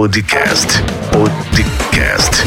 [0.00, 0.66] Podcast.
[1.12, 2.42] Podcast.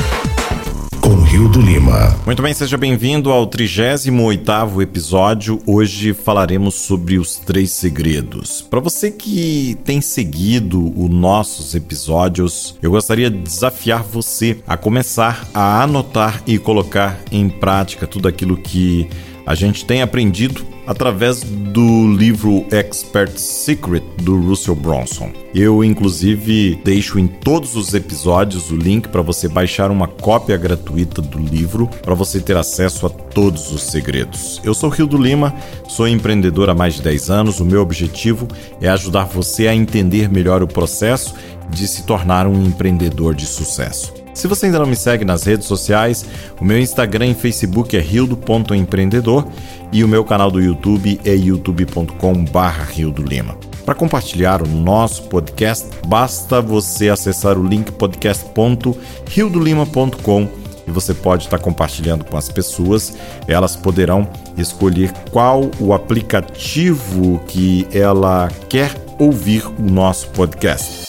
[1.00, 2.18] Com Rio do Lima.
[2.26, 5.62] Muito bem, seja bem-vindo ao 38º episódio.
[5.68, 8.64] Hoje falaremos sobre os três segredos.
[8.64, 15.48] Para você que tem seguido os nossos episódios, eu gostaria de desafiar você a começar
[15.54, 19.08] a anotar e colocar em prática tudo aquilo que
[19.46, 25.32] a gente tem aprendido através do livro Expert Secret do Russell Bronson.
[25.54, 31.22] Eu, inclusive, deixo em todos os episódios o link para você baixar uma cópia gratuita
[31.22, 34.62] do livro para você ter acesso a todos os segredos.
[34.64, 35.54] Eu sou Rio do Lima,
[35.88, 37.60] sou empreendedor há mais de 10 anos.
[37.60, 38.48] O meu objetivo
[38.82, 41.36] é ajudar você a entender melhor o processo
[41.70, 44.23] de se tornar um empreendedor de sucesso.
[44.34, 46.26] Se você ainda não me segue nas redes sociais,
[46.60, 49.46] o meu Instagram e Facebook é rildo.empreendedor
[49.92, 53.56] e o meu canal do YouTube é youtube.com/rildo-lima.
[53.86, 61.60] Para compartilhar o nosso podcast, basta você acessar o link podcast.riodolima.com e você pode estar
[61.60, 63.14] compartilhando com as pessoas.
[63.48, 71.08] Elas poderão escolher qual o aplicativo que ela quer ouvir o nosso podcast.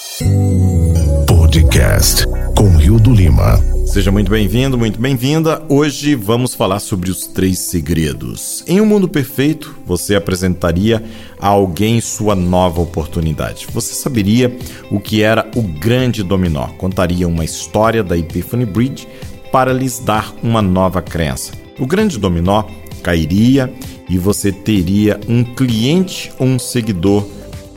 [1.27, 3.61] Podcast com Rio do Lima.
[3.87, 5.63] Seja muito bem-vindo, muito bem-vinda.
[5.69, 8.65] Hoje vamos falar sobre os três segredos.
[8.67, 11.03] Em um mundo perfeito, você apresentaria
[11.39, 13.67] a alguém sua nova oportunidade.
[13.73, 14.57] Você saberia
[14.91, 19.09] o que era o grande dominó, contaria uma história da Epiphany Bridge
[19.53, 21.53] para lhes dar uma nova crença.
[21.79, 22.65] O grande dominó
[23.03, 23.73] cairia
[24.09, 27.27] e você teria um cliente ou um seguidor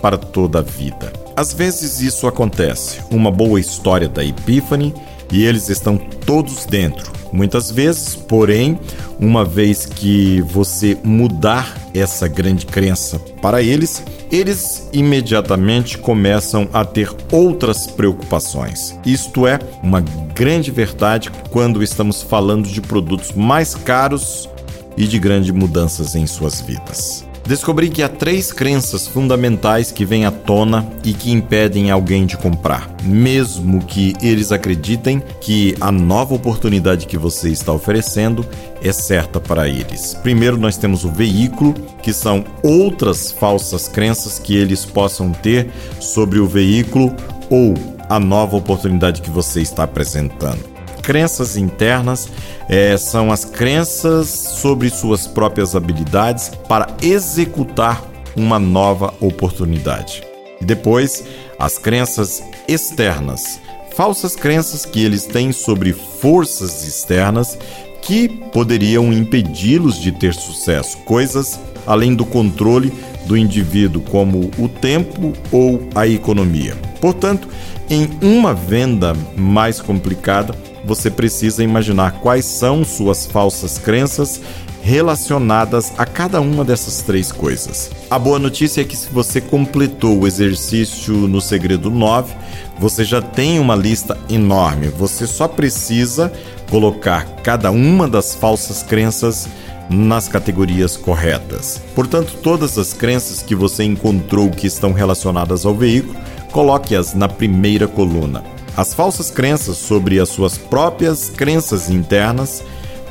[0.01, 1.26] para toda a vida.
[1.37, 2.99] Às vezes isso acontece.
[3.11, 4.91] Uma boa história da Epiphany
[5.31, 7.11] e eles estão todos dentro.
[7.31, 8.79] Muitas vezes, porém,
[9.19, 17.15] uma vez que você mudar essa grande crença para eles, eles imediatamente começam a ter
[17.31, 18.97] outras preocupações.
[19.05, 20.01] Isto é uma
[20.33, 24.49] grande verdade quando estamos falando de produtos mais caros
[24.97, 27.26] e de grandes mudanças em suas vidas.
[27.47, 32.35] Descobri que há três crenças fundamentais que vêm à tona e que impedem alguém de
[32.35, 38.45] comprar, mesmo que eles acreditem que a nova oportunidade que você está oferecendo
[38.83, 40.13] é certa para eles.
[40.15, 45.69] Primeiro, nós temos o veículo, que são outras falsas crenças que eles possam ter
[46.01, 47.15] sobre o veículo
[47.49, 47.75] ou
[48.09, 50.76] a nova oportunidade que você está apresentando
[51.07, 52.27] crenças internas
[52.67, 58.03] é, são as crenças sobre suas próprias habilidades para executar
[58.35, 60.21] uma nova oportunidade.
[60.59, 61.23] E depois,
[61.57, 63.57] as crenças externas,
[63.95, 67.57] falsas crenças que eles têm sobre forças externas
[68.01, 72.91] que poderiam impedi-los de ter sucesso, coisas além do controle
[73.25, 76.75] do indivíduo, como o tempo ou a economia.
[76.99, 77.47] Portanto,
[77.89, 80.53] em uma venda mais complicada,
[80.87, 84.41] você precisa imaginar quais são suas falsas crenças
[84.81, 87.91] relacionadas a cada uma dessas três coisas.
[88.09, 92.33] A boa notícia é que se você completou o exercício no segredo 9,
[92.79, 94.87] você já tem uma lista enorme.
[94.87, 96.31] Você só precisa
[96.69, 99.49] colocar cada uma das falsas crenças
[99.89, 101.81] nas categorias corretas.
[101.93, 106.15] Portanto, todas as crenças que você encontrou que estão relacionadas ao veículo,
[106.51, 108.56] coloque-as na primeira coluna.
[108.77, 112.63] As falsas crenças sobre as suas próprias crenças internas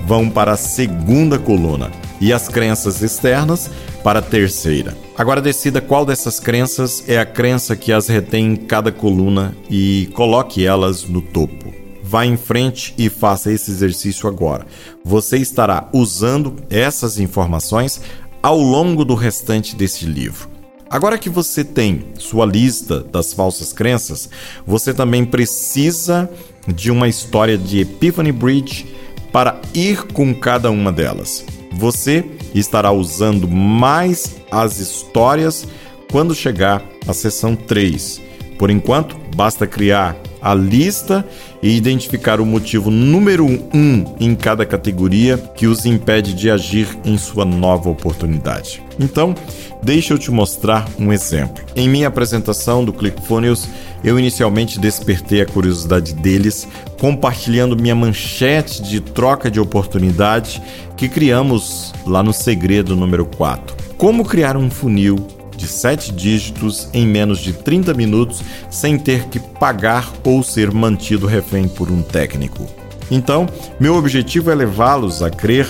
[0.06, 1.90] vão para a segunda coluna
[2.20, 3.68] e as crenças externas
[4.04, 4.96] para a terceira.
[5.18, 10.08] Agora decida qual dessas crenças é a crença que as retém em cada coluna e
[10.14, 11.74] coloque elas no topo.
[12.00, 14.64] Vá em frente e faça esse exercício agora.
[15.04, 18.00] Você estará usando essas informações
[18.40, 20.55] ao longo do restante deste livro.
[20.88, 24.30] Agora que você tem sua lista das falsas crenças,
[24.64, 26.30] você também precisa
[26.66, 28.94] de uma história de Epiphany Bridge
[29.32, 31.44] para ir com cada uma delas.
[31.72, 32.24] Você
[32.54, 35.66] estará usando mais as histórias
[36.10, 38.22] quando chegar à sessão 3.
[38.56, 40.16] Por enquanto, basta criar
[40.46, 41.26] a lista
[41.60, 47.18] e identificar o motivo número um em cada categoria que os impede de agir em
[47.18, 48.80] sua nova oportunidade.
[49.00, 49.34] Então,
[49.82, 51.64] deixa eu te mostrar um exemplo.
[51.74, 53.68] Em minha apresentação do ClickFunnels,
[54.04, 56.68] eu inicialmente despertei a curiosidade deles,
[57.00, 60.62] compartilhando minha manchete de troca de oportunidade
[60.96, 63.74] que criamos lá no segredo número 4.
[63.96, 69.38] Como criar um funil de 7 dígitos em menos de 30 minutos sem ter que
[69.38, 72.66] pagar ou ser mantido refém por um técnico.
[73.10, 73.46] Então,
[73.78, 75.66] meu objetivo é levá-los a crer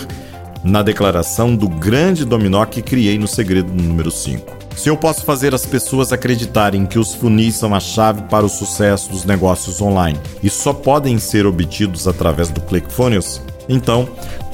[0.63, 4.57] na declaração do grande dominó que criei no segredo número 5.
[4.75, 8.49] Se eu posso fazer as pessoas acreditarem que os funis são a chave para o
[8.49, 14.07] sucesso dos negócios online e só podem ser obtidos através do ClickFunnels, então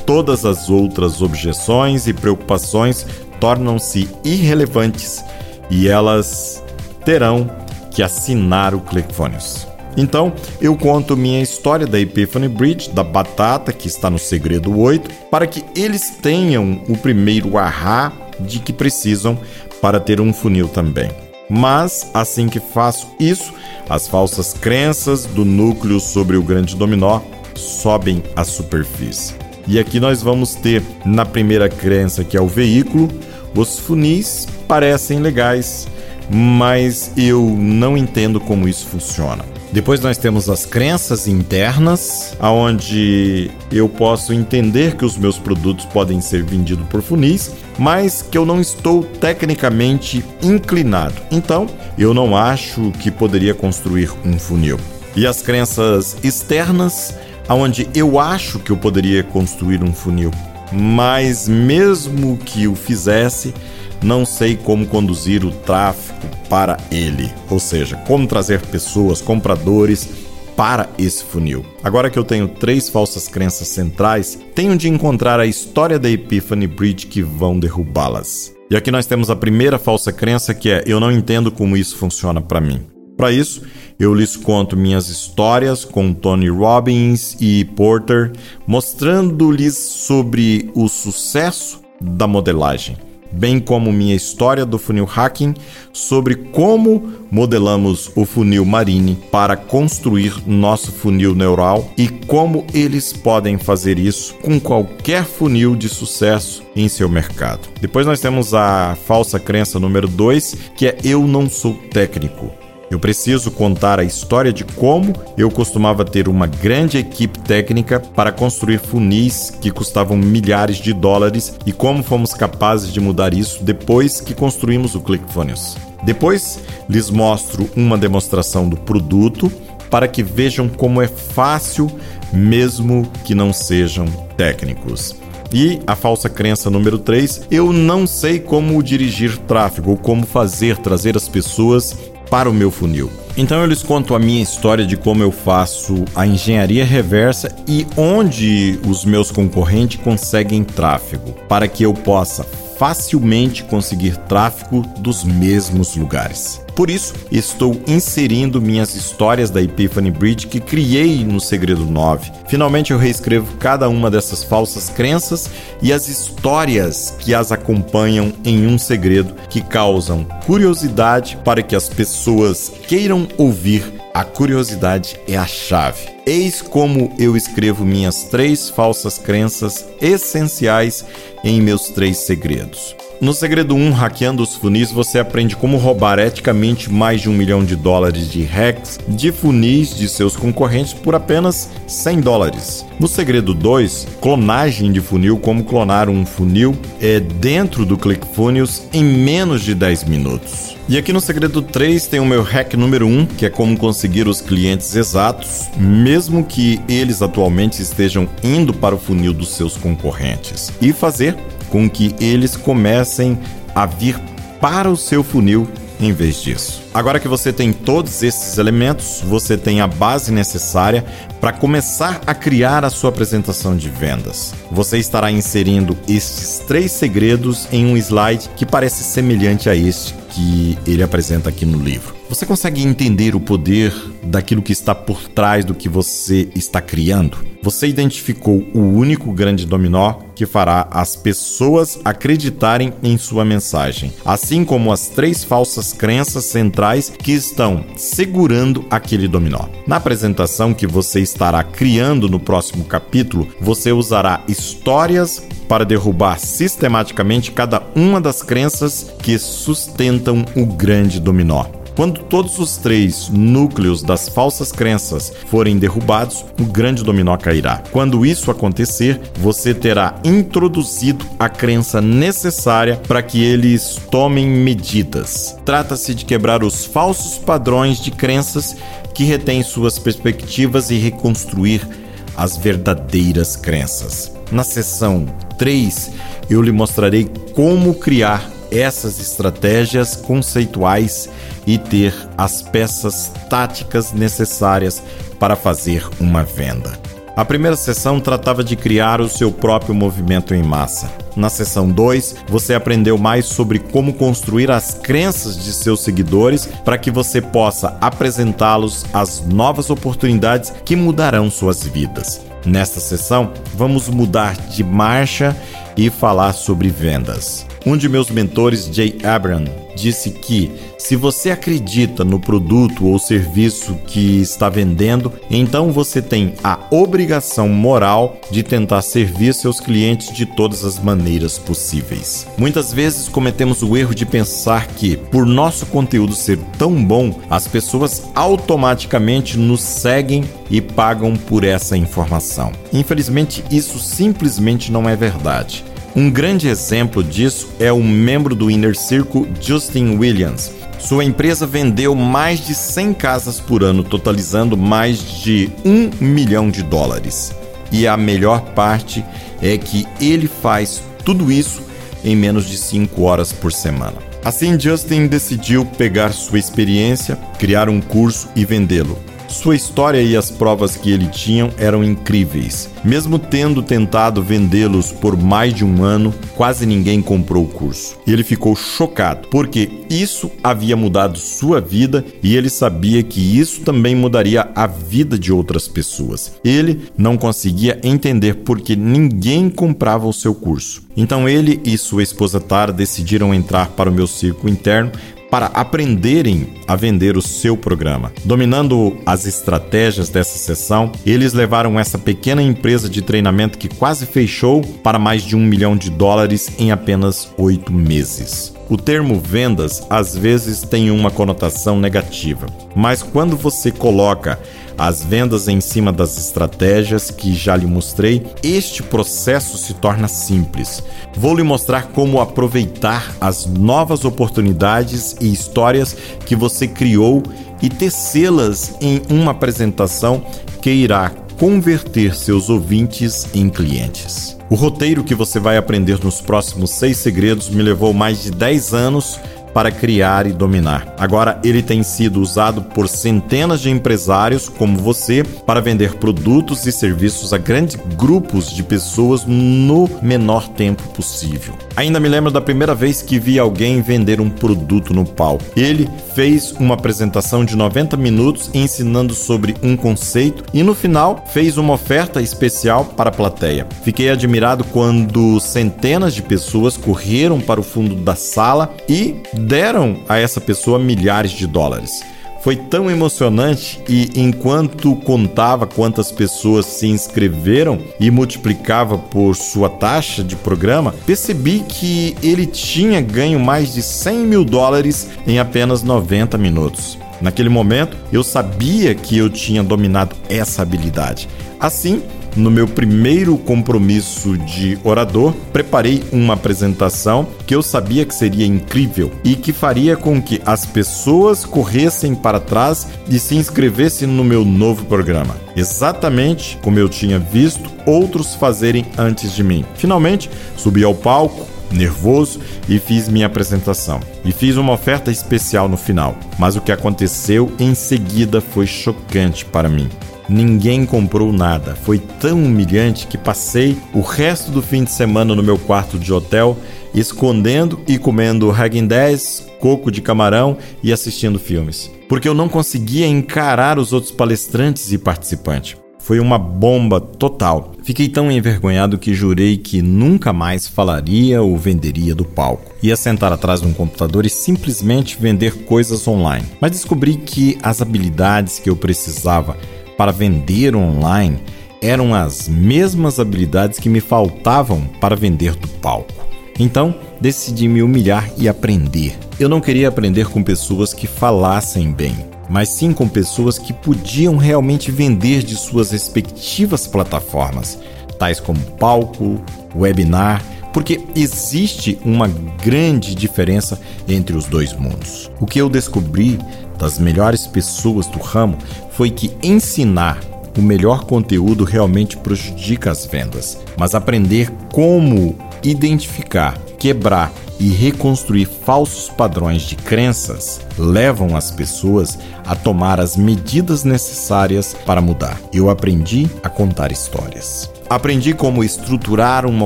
[0.05, 3.05] todas as outras objeções e preocupações
[3.43, 5.21] tornam-se irrelevantes
[5.69, 6.63] e elas
[7.03, 7.51] terão
[7.91, 9.67] que assinar o ClickFunnels.
[9.97, 10.31] Então,
[10.61, 15.45] eu conto minha história da Epiphany Bridge, da batata que está no segredo 8, para
[15.45, 19.37] que eles tenham o primeiro ahá de que precisam
[19.81, 21.11] para ter um funil também.
[21.49, 23.53] Mas, assim que faço isso,
[23.89, 27.19] as falsas crenças do núcleo sobre o grande dominó
[27.55, 29.35] sobem à superfície.
[29.67, 33.09] E aqui nós vamos ter, na primeira crença, que é o veículo,
[33.55, 35.87] os funis parecem legais,
[36.29, 39.45] mas eu não entendo como isso funciona.
[39.73, 46.21] Depois nós temos as crenças internas, aonde eu posso entender que os meus produtos podem
[46.21, 51.15] ser vendidos por funis, mas que eu não estou tecnicamente inclinado.
[51.31, 51.65] Então,
[51.97, 54.79] eu não acho que poderia construir um funil.
[55.15, 57.15] E as crenças externas,
[57.47, 60.29] aonde eu acho que eu poderia construir um funil,
[60.73, 63.53] mas mesmo que o fizesse,
[64.01, 70.09] não sei como conduzir o tráfego para ele, ou seja, como trazer pessoas, compradores
[70.55, 71.65] para esse funil.
[71.83, 76.67] Agora que eu tenho três falsas crenças centrais, tenho de encontrar a história da Epiphany
[76.67, 78.53] Bridge que vão derrubá-las.
[78.69, 81.97] E aqui nós temos a primeira falsa crença que é: eu não entendo como isso
[81.97, 82.81] funciona para mim.
[83.15, 83.63] Para isso,
[84.03, 88.31] eu lhes conto minhas histórias com Tony Robbins e Porter,
[88.67, 92.97] mostrando-lhes sobre o sucesso da modelagem
[93.33, 95.55] bem como minha história do funil hacking
[95.91, 103.57] sobre como modelamos o funil Marine para construir nosso funil neural e como eles podem
[103.57, 107.67] fazer isso com qualquer funil de sucesso em seu mercado.
[107.81, 112.62] Depois nós temos a falsa crença número 2, que é eu não sou técnico.
[112.93, 118.31] Eu preciso contar a história de como eu costumava ter uma grande equipe técnica para
[118.31, 124.21] construir funis que custavam milhares de dólares e como fomos capazes de mudar isso depois
[124.21, 125.75] que construímos o ClickFunnels.
[126.03, 129.51] Depois, lhes mostro uma demonstração do produto
[129.89, 131.89] para que vejam como é fácil,
[132.31, 134.05] mesmo que não sejam
[134.37, 135.15] técnicos.
[135.51, 140.77] E a falsa crença número 3, eu não sei como dirigir tráfego ou como fazer
[140.77, 141.95] trazer as pessoas
[142.33, 143.11] para o meu funil.
[143.37, 147.85] Então eu lhes conto a minha história de como eu faço a engenharia reversa e
[147.95, 152.43] onde os meus concorrentes conseguem tráfego, para que eu possa
[152.77, 156.61] facilmente conseguir tráfego dos mesmos lugares.
[156.75, 162.31] Por isso, estou inserindo minhas histórias da Epiphany Bridge que criei no Segredo 9.
[162.47, 165.49] Finalmente, eu reescrevo cada uma dessas falsas crenças
[165.81, 171.87] e as histórias que as acompanham em um segredo que causam curiosidade para que as
[171.87, 174.01] pessoas queiram ouvir.
[174.13, 176.12] A curiosidade é a chave.
[176.25, 181.03] Eis como eu escrevo minhas três falsas crenças essenciais
[181.43, 182.95] em meus três segredos.
[183.23, 187.63] No segredo 1, hackeando os funis, você aprende como roubar eticamente mais de um milhão
[187.63, 192.85] de dólares de hacks de funis de seus concorrentes por apenas 100 dólares.
[192.99, 199.03] No segredo 2, clonagem de funil, como clonar um funil é dentro do ClickFunnels em
[199.03, 200.75] menos de 10 minutos.
[200.89, 204.27] E aqui no segredo 3 tem o meu hack número 1, que é como conseguir
[204.27, 205.69] os clientes exatos,
[206.13, 211.35] mesmo que eles atualmente estejam indo para o funil dos seus concorrentes, e fazer
[211.71, 213.35] com que eles comecem
[213.73, 214.15] a vir
[214.61, 215.67] para o seu funil
[215.99, 216.83] em vez disso.
[216.93, 221.03] Agora que você tem todos esses elementos, você tem a base necessária
[221.41, 224.53] para começar a criar a sua apresentação de vendas.
[224.69, 230.77] Você estará inserindo estes três segredos em um slide que parece semelhante a este que
[230.85, 232.22] ele apresenta aqui no livro.
[232.33, 237.37] Você consegue entender o poder daquilo que está por trás do que você está criando?
[237.61, 244.65] Você identificou o único grande dominó que fará as pessoas acreditarem em sua mensagem, assim
[244.65, 249.67] como as três falsas crenças centrais que estão segurando aquele dominó.
[249.85, 257.51] Na apresentação que você estará criando no próximo capítulo, você usará histórias para derrubar sistematicamente
[257.51, 261.82] cada uma das crenças que sustentam o grande dominó.
[261.95, 267.83] Quando todos os três núcleos das falsas crenças forem derrubados, o grande dominó cairá.
[267.91, 275.55] Quando isso acontecer, você terá introduzido a crença necessária para que eles tomem medidas.
[275.63, 278.75] Trata-se de quebrar os falsos padrões de crenças
[279.13, 281.87] que retêm suas perspectivas e reconstruir
[282.35, 284.31] as verdadeiras crenças.
[284.51, 286.11] Na sessão 3,
[286.49, 291.29] eu lhe mostrarei como criar essas estratégias conceituais
[291.65, 295.01] e ter as peças táticas necessárias
[295.39, 296.91] para fazer uma venda.
[297.35, 301.11] A primeira sessão tratava de criar o seu próprio movimento em massa.
[301.35, 306.97] Na sessão 2, você aprendeu mais sobre como construir as crenças de seus seguidores para
[306.97, 312.39] que você possa apresentá-los às novas oportunidades que mudarão suas vidas.
[312.65, 315.57] Nesta sessão, vamos mudar de marcha
[315.97, 317.65] e falar sobre vendas.
[317.85, 323.95] Um de meus mentores, Jay Abram, disse que se você acredita no produto ou serviço
[324.07, 330.45] que está vendendo, então você tem a obrigação moral de tentar servir seus clientes de
[330.45, 332.47] todas as maneiras possíveis.
[332.57, 337.67] Muitas vezes cometemos o erro de pensar que, por nosso conteúdo ser tão bom, as
[337.67, 342.71] pessoas automaticamente nos seguem e pagam por essa informação.
[342.93, 345.83] Infelizmente, isso simplesmente não é verdade.
[346.15, 350.71] Um grande exemplo disso é o membro do Inner Circle Justin Williams.
[350.99, 356.83] Sua empresa vendeu mais de 100 casas por ano, totalizando mais de um milhão de
[356.83, 357.51] dólares.
[357.91, 359.25] E a melhor parte
[359.59, 361.81] é que ele faz tudo isso
[362.23, 364.17] em menos de 5 horas por semana.
[364.45, 369.17] Assim, Justin decidiu pegar sua experiência, criar um curso e vendê-lo.
[369.53, 372.89] Sua história e as provas que ele tinha eram incríveis.
[373.05, 378.17] Mesmo tendo tentado vendê-los por mais de um ano, quase ninguém comprou o curso.
[378.25, 384.15] Ele ficou chocado, porque isso havia mudado sua vida e ele sabia que isso também
[384.15, 386.53] mudaria a vida de outras pessoas.
[386.65, 391.03] Ele não conseguia entender porque ninguém comprava o seu curso.
[391.15, 395.11] Então ele e sua esposa Tara decidiram entrar para o meu círculo interno
[395.53, 398.33] para aprenderem a vender o seu programa.
[398.43, 404.81] Dominando as estratégias dessa sessão, eles levaram essa pequena empresa de treinamento que quase fechou
[404.81, 408.73] para mais de um milhão de dólares em apenas oito meses.
[408.89, 414.59] O termo vendas às vezes tem uma conotação negativa, mas quando você coloca
[414.97, 421.01] as vendas em cima das estratégias que já lhe mostrei, este processo se torna simples.
[421.35, 427.41] Vou lhe mostrar como aproveitar as novas oportunidades e histórias que você criou
[427.81, 430.45] e tecê-las em uma apresentação
[430.81, 431.31] que irá
[431.63, 434.57] converter seus ouvintes em clientes.
[434.69, 438.93] O roteiro que você vai aprender nos próximos seis segredos me levou mais de 10
[438.93, 439.39] anos
[439.73, 441.13] para criar e dominar.
[441.17, 446.91] Agora ele tem sido usado por centenas de empresários como você para vender produtos e
[446.91, 451.73] serviços a grandes grupos de pessoas no menor tempo possível.
[451.95, 455.63] Ainda me lembro da primeira vez que vi alguém vender um produto no palco.
[455.75, 461.77] Ele fez uma apresentação de 90 minutos ensinando sobre um conceito e no final fez
[461.77, 463.87] uma oferta especial para a plateia.
[464.03, 470.37] Fiquei admirado quando centenas de pessoas correram para o fundo da sala e deram a
[470.37, 472.21] essa pessoa milhares de dólares.
[472.61, 480.41] Foi tão emocionante e enquanto contava quantas pessoas se inscreveram e multiplicava por sua taxa
[480.41, 486.57] de programa, percebi que ele tinha ganho mais de 100 mil dólares em apenas 90
[486.57, 487.17] minutos.
[487.41, 491.49] Naquele momento, eu sabia que eu tinha dominado essa habilidade.
[491.77, 492.21] Assim,
[492.55, 499.31] no meu primeiro compromisso de orador, preparei uma apresentação que eu sabia que seria incrível
[499.43, 504.63] e que faria com que as pessoas corressem para trás e se inscrevessem no meu
[504.63, 505.55] novo programa.
[505.75, 509.83] Exatamente como eu tinha visto outros fazerem antes de mim.
[509.95, 514.19] Finalmente, subi ao palco, nervoso e fiz minha apresentação.
[514.43, 516.35] E fiz uma oferta especial no final.
[516.57, 520.09] Mas o que aconteceu em seguida foi chocante para mim.
[520.49, 521.95] Ninguém comprou nada.
[521.95, 526.33] Foi tão humilhante que passei o resto do fim de semana no meu quarto de
[526.33, 526.77] hotel,
[527.13, 532.11] escondendo e comendo Hagen 10, coco de camarão e assistindo filmes.
[532.27, 535.97] Porque eu não conseguia encarar os outros palestrantes e participantes.
[536.23, 537.91] Foi uma bomba total.
[538.01, 542.93] Fiquei tão envergonhado que jurei que nunca mais falaria ou venderia do palco.
[543.03, 546.65] Ia sentar atrás de um computador e simplesmente vender coisas online.
[546.79, 549.75] Mas descobri que as habilidades que eu precisava
[550.17, 551.59] para vender online
[552.01, 556.43] eram as mesmas habilidades que me faltavam para vender do palco.
[556.77, 559.37] Então, decidi me humilhar e aprender.
[559.59, 562.35] Eu não queria aprender com pessoas que falassem bem,
[562.69, 567.99] mas sim com pessoas que podiam realmente vender de suas respectivas plataformas,
[568.39, 569.61] tais como palco,
[569.95, 570.61] webinar,
[570.93, 575.51] porque existe uma grande diferença entre os dois mundos.
[575.59, 576.59] O que eu descobri
[576.97, 578.77] das melhores pessoas do ramo
[579.11, 580.39] foi que ensinar
[580.77, 589.29] o melhor conteúdo realmente prejudica as vendas, mas aprender como identificar, quebrar e reconstruir falsos
[589.29, 595.59] padrões de crenças levam as pessoas a tomar as medidas necessárias para mudar.
[595.73, 597.92] Eu aprendi a contar histórias.
[598.13, 599.85] Aprendi como estruturar uma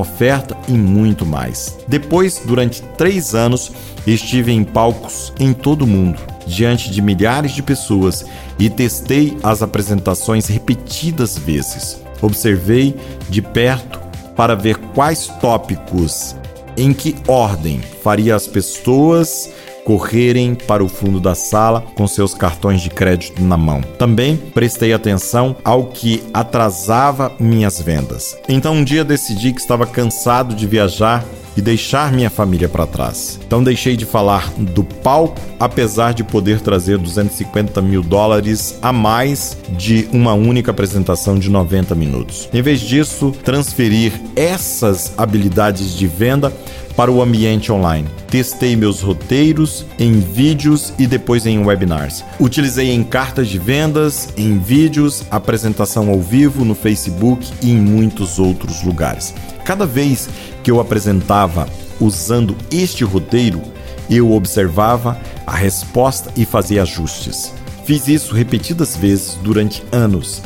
[0.00, 1.78] oferta e muito mais.
[1.88, 3.72] Depois, durante três anos,
[4.06, 8.26] estive em palcos em todo o mundo, diante de milhares de pessoas
[8.58, 12.02] e testei as apresentações repetidas vezes.
[12.20, 12.94] Observei
[13.30, 13.98] de perto
[14.36, 16.36] para ver quais tópicos,
[16.76, 19.50] em que ordem faria as pessoas
[19.88, 23.80] correrem para o fundo da sala com seus cartões de crédito na mão.
[23.80, 28.36] Também prestei atenção ao que atrasava minhas vendas.
[28.50, 31.24] Então um dia decidi que estava cansado de viajar
[31.58, 33.40] e deixar minha família para trás.
[33.44, 39.58] Então deixei de falar do palco, apesar de poder trazer 250 mil dólares a mais
[39.70, 42.48] de uma única apresentação de 90 minutos.
[42.54, 46.52] Em vez disso, transferir essas habilidades de venda
[46.94, 48.08] para o ambiente online.
[48.28, 52.24] Testei meus roteiros em vídeos e depois em webinars.
[52.38, 58.38] Utilizei em cartas de vendas, em vídeos, apresentação ao vivo no Facebook e em muitos
[58.38, 59.34] outros lugares.
[59.68, 60.30] Cada vez
[60.64, 61.68] que eu apresentava
[62.00, 63.60] usando este roteiro,
[64.08, 67.52] eu observava a resposta e fazia ajustes.
[67.84, 70.42] Fiz isso repetidas vezes durante anos.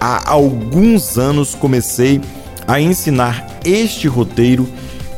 [0.00, 2.20] Há alguns anos comecei
[2.64, 4.68] a ensinar este roteiro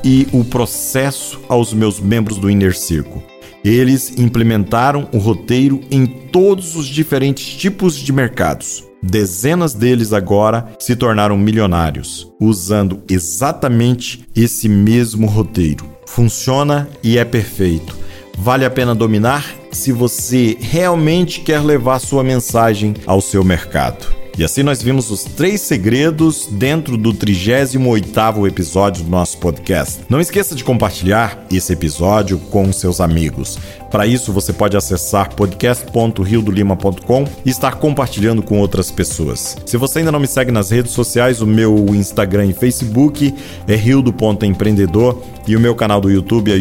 [0.02, 3.31] e o processo aos meus membros do Inner Circle.
[3.64, 8.84] Eles implementaram o roteiro em todos os diferentes tipos de mercados.
[9.02, 15.84] Dezenas deles agora se tornaram milionários, usando exatamente esse mesmo roteiro.
[16.06, 17.96] Funciona e é perfeito.
[18.38, 24.21] Vale a pena dominar se você realmente quer levar sua mensagem ao seu mercado.
[24.36, 30.00] E assim nós vimos os três segredos dentro do 38º episódio do nosso podcast.
[30.08, 33.58] Não esqueça de compartilhar esse episódio com seus amigos.
[33.90, 39.58] Para isso, você pode acessar podcast.riodolima.com e estar compartilhando com outras pessoas.
[39.66, 43.34] Se você ainda não me segue nas redes sociais, o meu Instagram e Facebook
[43.68, 46.56] é rildo.empreendedor e o meu canal do YouTube é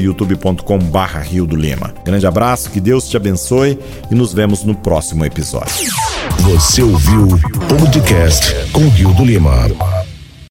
[1.46, 1.94] do Lima.
[2.04, 3.80] Grande abraço, que Deus te abençoe
[4.12, 6.11] e nos vemos no próximo episódio.
[6.42, 9.68] Você ouviu o podcast com Rio do Lima.